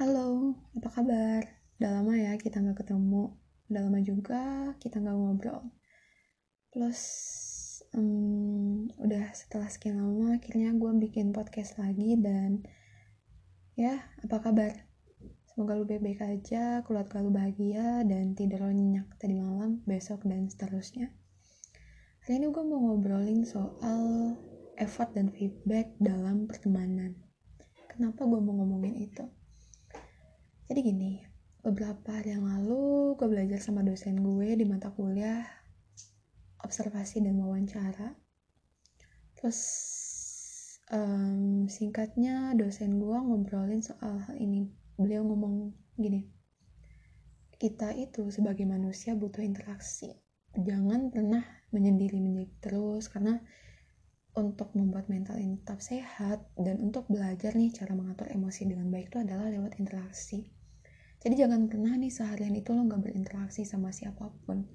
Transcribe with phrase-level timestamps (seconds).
[0.00, 1.44] Halo, apa kabar?
[1.76, 3.36] Udah lama ya kita nggak ketemu.
[3.68, 5.68] Udah lama juga kita nggak ngobrol.
[6.72, 7.00] Plus,
[7.92, 12.64] um, udah setelah sekian lama akhirnya gue bikin podcast lagi dan
[13.76, 14.72] ya, apa kabar?
[15.52, 20.48] Semoga lu baik-baik aja, keluarga lu bahagia, dan tidur lo nyenyak tadi malam, besok, dan
[20.48, 21.12] seterusnya.
[22.24, 24.40] Hari ini gue mau ngobrolin soal
[24.80, 27.12] effort dan feedback dalam pertemanan.
[27.92, 29.41] Kenapa gue mau ngomongin itu?
[30.72, 31.20] Jadi gini,
[31.60, 35.44] beberapa hari yang lalu gue belajar sama dosen gue di mata kuliah
[36.64, 38.16] observasi dan wawancara.
[39.36, 39.60] Terus
[40.88, 44.72] um, singkatnya dosen gue ngobrolin soal hal ini.
[44.96, 46.24] Beliau ngomong gini,
[47.60, 50.08] kita itu sebagai manusia butuh interaksi.
[50.56, 53.36] Jangan pernah menyendiri-menyendiri terus karena
[54.40, 59.12] untuk membuat mental ini tetap sehat dan untuk belajar nih cara mengatur emosi dengan baik
[59.12, 60.61] itu adalah lewat interaksi.
[61.22, 64.66] Jadi jangan pernah nih seharian itu lo nggak berinteraksi sama siapa pun.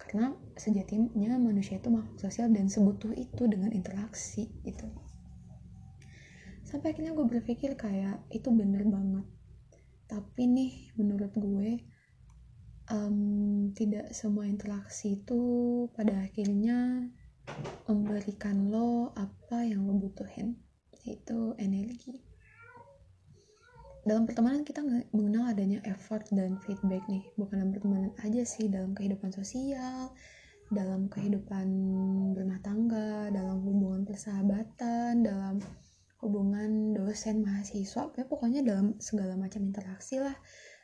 [0.00, 4.88] Karena sejatinya manusia itu makhluk sosial dan sebutuh itu dengan interaksi gitu.
[6.64, 9.28] Sampai akhirnya gue berpikir kayak itu bener banget.
[10.08, 11.84] Tapi nih menurut gue
[12.88, 15.40] um, tidak semua interaksi itu
[15.92, 17.12] pada akhirnya
[17.84, 20.56] memberikan lo apa yang lo butuhin
[21.04, 22.29] yaitu energi
[24.10, 24.82] dalam pertemanan kita
[25.14, 27.22] mengenal adanya effort dan feedback nih.
[27.38, 30.10] Bukan dalam pertemanan aja sih dalam kehidupan sosial
[30.70, 31.66] dalam kehidupan
[32.34, 35.62] berumah tangga dalam hubungan persahabatan dalam
[36.26, 38.10] hubungan dosen mahasiswa.
[38.18, 40.34] Ya pokoknya dalam segala macam interaksi lah.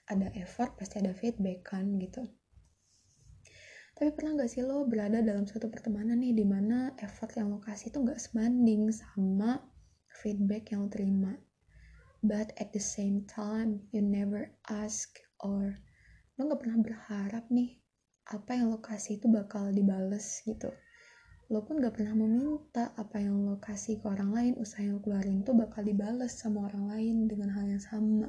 [0.06, 2.22] Ada effort pasti ada feedback kan gitu.
[3.98, 7.58] Tapi pernah gak sih lo berada dalam suatu pertemanan nih di mana effort yang lo
[7.58, 9.66] kasih tuh gak sebanding sama
[10.14, 11.34] feedback yang lo terima
[12.26, 15.78] but at the same time you never ask or
[16.36, 17.80] lo gak pernah berharap nih
[18.26, 20.74] apa yang lo kasih itu bakal dibales gitu.
[21.46, 25.46] Lo pun gak pernah meminta apa yang lo kasih ke orang lain usaha yang keluarin
[25.46, 28.28] tuh bakal dibales sama orang lain dengan hal yang sama.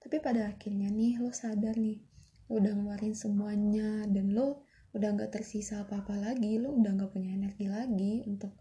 [0.00, 2.00] Tapi pada akhirnya nih lo sadar nih
[2.48, 4.64] lo udah ngeluarin semuanya dan lo
[4.96, 8.56] udah gak tersisa apa-apa lagi lo udah gak punya energi lagi untuk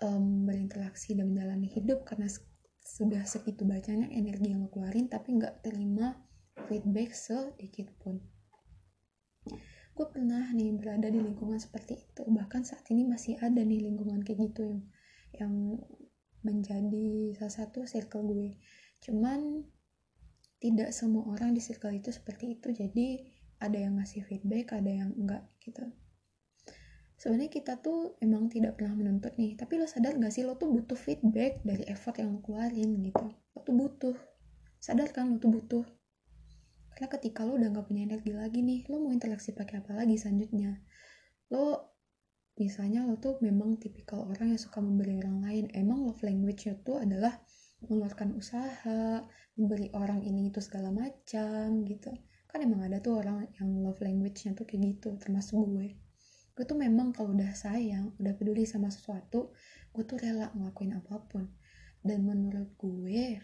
[0.00, 2.26] um, berinteraksi dan menjalani hidup karena
[2.92, 6.12] sudah segitu banyaknya energi yang lo keluarin tapi gak terima
[6.68, 8.20] feedback sedikit pun.
[9.96, 12.22] Gue pernah nih berada di lingkungan seperti itu.
[12.28, 14.84] Bahkan saat ini masih ada nih lingkungan kayak gitu yang
[15.32, 15.80] yang
[16.44, 18.60] menjadi salah satu circle gue.
[19.00, 19.64] Cuman
[20.60, 22.76] tidak semua orang di circle itu seperti itu.
[22.76, 23.24] Jadi
[23.62, 25.86] ada yang ngasih feedback ada yang enggak gitu
[27.22, 30.74] sebenarnya kita tuh emang tidak pernah menuntut nih tapi lo sadar gak sih lo tuh
[30.74, 33.30] butuh feedback dari effort yang lo keluarin gitu?
[33.54, 34.16] Lo tuh butuh.
[34.82, 35.86] Sadar kan lo tuh butuh?
[36.90, 40.18] Karena ketika lo udah gak punya energi lagi nih lo mau interaksi pakai apa lagi
[40.18, 40.82] selanjutnya?
[41.54, 41.94] Lo
[42.58, 46.98] misalnya lo tuh memang tipikal orang yang suka memberi orang lain emang love language-nya tuh
[47.06, 47.38] adalah
[47.86, 49.22] mengeluarkan usaha
[49.54, 52.10] memberi orang ini itu segala macam gitu.
[52.50, 56.02] Kan emang ada tuh orang yang love language-nya tuh kayak gitu termasuk gue
[56.52, 59.56] gue tuh memang kalau udah sayang udah peduli sama sesuatu
[59.92, 61.48] gue tuh rela ngelakuin apa pun.
[62.02, 63.38] Dan menurut gue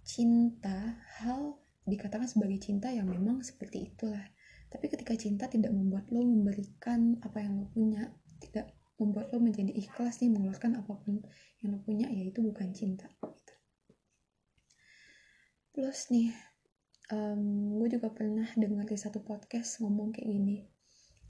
[0.00, 4.24] cinta hal dikatakan sebagai cinta yang memang seperti itulah.
[4.70, 9.72] Tapi ketika cinta tidak membuat lo memberikan apa yang lo punya tidak membuat lo menjadi
[9.72, 11.24] ikhlas nih mengeluarkan apa pun
[11.64, 13.54] yang lo punya ya itu bukan cinta gitu.
[15.72, 16.36] plus nih
[17.08, 20.56] um, gue juga pernah dengar di satu podcast ngomong kayak gini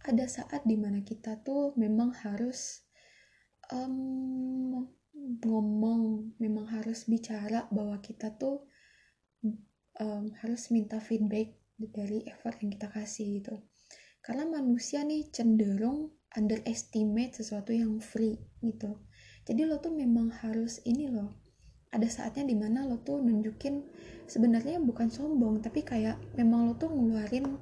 [0.07, 2.85] ada saat di mana kita tuh memang harus
[3.69, 4.89] um,
[5.45, 8.65] ngomong memang harus bicara bahwa kita tuh
[10.01, 13.61] um, harus minta feedback dari effort yang kita kasih gitu.
[14.21, 19.01] Karena manusia nih cenderung underestimate sesuatu yang free gitu.
[19.45, 21.51] Jadi lo tuh memang harus ini loh
[21.91, 23.83] ada saatnya di mana lo tuh nunjukin
[24.31, 27.59] sebenarnya bukan sombong tapi kayak memang lo tuh ngeluarin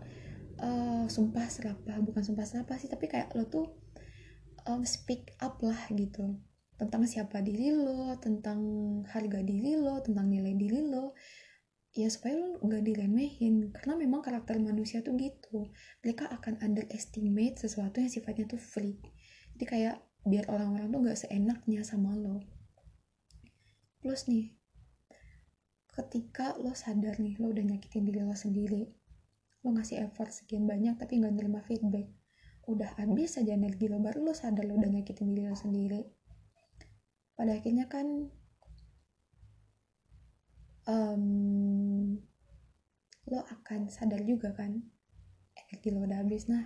[0.61, 3.67] uh, sumpah serapah bukan sumpah serapah sih tapi kayak lo tuh
[4.67, 6.39] um, speak up lah gitu.
[6.79, 8.61] Tentang siapa diri lo tentang
[9.11, 11.15] harga diri lo tentang nilai diri lo.
[11.97, 13.75] Ya supaya lo nggak diremehin.
[13.75, 15.71] Karena memang karakter manusia tuh gitu.
[16.07, 19.01] Mereka akan underestimate sesuatu yang sifatnya tuh free
[19.59, 22.47] jadi kayak biar orang-orang tuh nggak seenaknya sama lo.
[23.99, 24.55] Plus nih
[25.91, 28.87] ketika lo sadar nih lo udah nyakitin diri lo sendiri
[29.69, 32.09] lo ngasih effort sekian banyak tapi nggak nerima feedback.
[32.65, 36.00] Udah habis aja energi lo baru lo sadar lo udah nyakitin diri lo sendiri.
[37.37, 38.32] Pada akhirnya kan
[40.88, 42.17] um,
[43.29, 44.81] akan sadar juga kan
[45.53, 46.49] energi lo udah habis.
[46.49, 46.64] Nah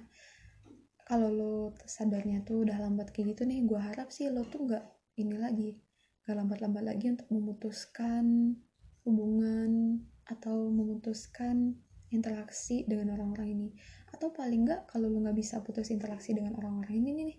[1.11, 4.85] kalau lo sadarnya tuh udah lambat kayak gitu nih gue harap sih lo tuh nggak
[5.19, 5.75] ini lagi
[6.23, 8.55] nggak lambat-lambat lagi untuk memutuskan
[9.03, 9.99] hubungan
[10.31, 11.75] atau memutuskan
[12.13, 13.69] interaksi dengan orang-orang ini
[14.13, 17.33] atau paling nggak kalau lo nggak bisa putus interaksi dengan orang-orang ini nih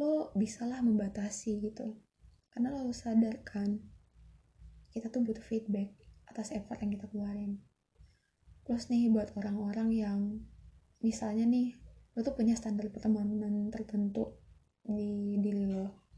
[0.00, 1.98] lo bisalah membatasi gitu.
[2.50, 3.78] Karena lo sadar kan
[4.90, 5.94] kita tuh butuh feedback
[6.26, 7.62] atas effort yang kita keluarin.
[8.66, 10.18] Terus nih buat orang-orang yang
[11.02, 11.76] misalnya nih
[12.16, 14.34] lo tuh punya standar pertemanan tertentu
[14.82, 16.08] di diri lo.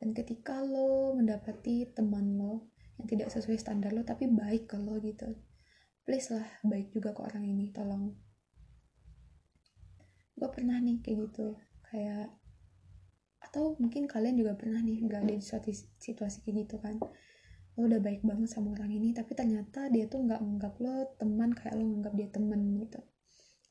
[0.00, 2.70] Dan ketika lo mendapati teman lo
[3.00, 5.32] yang tidak sesuai standar lo tapi baik ke lo gitu
[6.04, 8.12] please lah baik juga ke orang ini tolong.
[10.36, 11.56] Gue pernah nih kayak gitu
[11.88, 12.28] kayak
[13.40, 17.00] atau mungkin kalian juga pernah nih berada di suatu situasi kayak gitu kan.
[17.80, 21.50] Lo udah baik banget sama orang ini tapi ternyata dia tuh nggak menganggap lo teman
[21.56, 23.00] kayak lo menganggap dia temen gitu.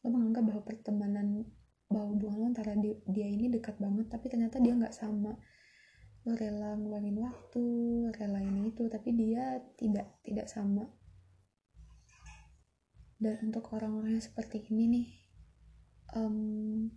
[0.01, 1.27] Lo menganggap bahwa pertemanan
[1.93, 5.37] bahwa hubungan lo antara dia, dia ini dekat banget tapi ternyata dia nggak sama.
[6.25, 7.63] Lo rela ngeluangin waktu
[8.17, 10.89] rela ini itu tapi dia tidak tidak sama
[13.23, 15.07] dan untuk orang-orang yang seperti ini nih
[16.19, 16.91] um,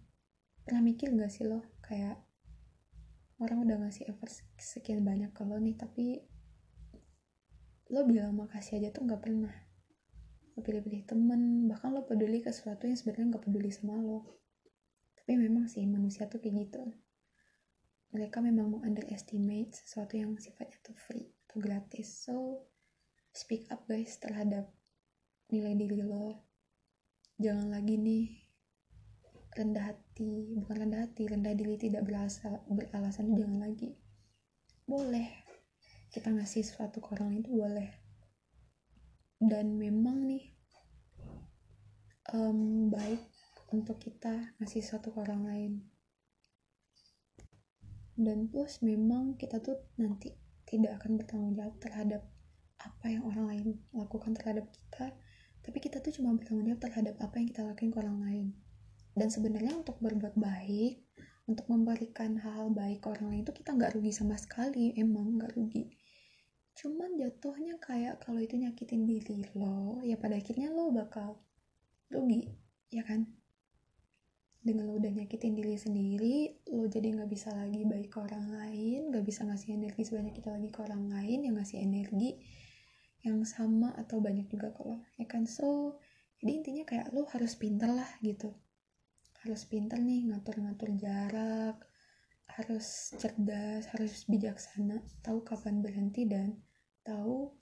[0.66, 1.62] pernah mikir gak sih lo?
[1.78, 2.18] Kayak
[3.38, 6.24] orang udah ngasih effort sekian banyak ke lo nih tapi
[7.92, 9.54] lo bilang makasih aja tuh nggak pernah.
[10.56, 14.42] Lo pilih-pilih temen bahkan lo peduli ke sesuatu yang sebenarnya nggak peduli sama lo.
[15.14, 16.82] Tapi memang sih manusia tuh kayak gitu.
[18.10, 22.26] Mereka memang mau underestimate sesuatu yang sifatnya tuh free atau gratis.
[22.26, 22.66] So
[23.30, 24.72] speak up guys terhadap
[25.50, 26.42] nilai diri lo.
[27.36, 28.24] Jangan lagi nih
[29.54, 30.56] rendah hati.
[30.58, 33.94] Bukan rendah hati rendah diri tidak berasa beralasan jangan lagi.
[34.88, 35.28] Boleh.
[36.10, 37.90] Kita ngasih sesuatu ke orang itu boleh.
[39.36, 40.56] Dan memang nih
[42.32, 43.20] um, baik
[43.70, 45.72] untuk kita ngasih sesuatu ke orang lain.
[48.16, 50.32] Dan plus memang kita tuh nanti
[50.64, 52.22] tidak akan bertanggung jawab terhadap
[52.80, 55.12] apa yang orang lain lakukan terhadap kita
[55.66, 58.46] tapi kita tuh cuma bertanggung jawab terhadap apa yang kita lakukan ke orang lain.
[59.18, 61.02] Dan sebenarnya untuk berbuat baik
[61.46, 65.54] untuk memberikan hal-hal baik ke orang lain itu kita nggak rugi sama sekali emang nggak
[65.58, 65.90] rugi.
[66.78, 71.38] Cuman jatuhnya kayak kalau itu nyakitin diri lo ya pada akhirnya lo bakal
[72.10, 72.50] rugi
[72.90, 73.26] ya kan?
[74.62, 79.14] Dengan lo udah nyakitin diri sendiri lo jadi nggak bisa lagi baik ke orang lain
[79.14, 82.42] nggak bisa ngasih energi sebanyak kita lagi ke orang lain yang ngasih energi
[83.26, 85.44] yang sama atau banyak juga lo ya kan?
[85.44, 85.98] So
[86.38, 88.54] jadi intinya kayak lo harus pinter lah gitu.
[89.42, 91.82] Harus pinter nih ngatur-ngatur jarak
[92.46, 96.56] harus cerdas harus bijaksana tahu kapan berhenti dan
[97.02, 97.52] tahu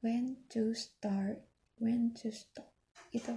[0.00, 1.42] when to start
[1.82, 2.70] when to stop
[3.12, 3.34] itu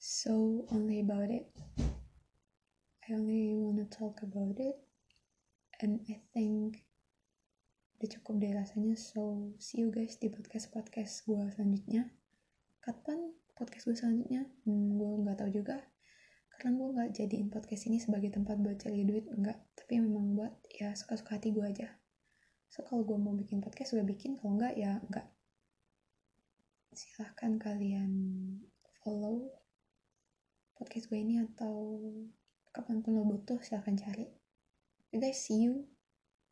[0.00, 1.46] so only about it.
[3.06, 4.74] I only wanna talk about it
[5.78, 6.85] and I think
[7.96, 8.92] udah cukup deh rasanya.
[9.00, 12.12] So see you guys di podcast podcast gue selanjutnya.
[12.84, 14.44] Kapan podcast gue selanjutnya?
[14.68, 15.80] Hmm, gue nggak tahu juga.
[16.52, 20.52] Karena gue nggak jadiin podcast ini sebagai tempat buat cari duit enggak tapi memang buat
[20.76, 21.88] ya suka-suka hati gue aja.
[22.68, 24.36] So kalau gue mau bikin podcast gue bikin.
[24.36, 25.26] Kalau enggak ya enggak
[26.96, 28.12] silahkan kalian
[29.00, 29.52] follow
[30.76, 31.96] podcast gue ini atau
[32.76, 34.28] kapan pun lo butuh silahkan cari.
[35.12, 35.95] You guys see you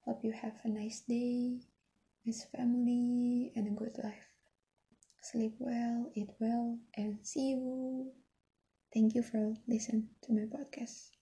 [0.07, 1.61] hope you have a nice day
[2.27, 4.29] nice family and a good life.
[5.21, 8.13] Sleep well eat well and see you.
[8.95, 11.14] Thank you for listening to my podcast